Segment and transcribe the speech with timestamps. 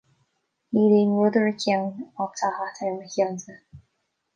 [0.77, 3.63] Níl aon rud ar a ceann, ach tá hata ar mo cheannsa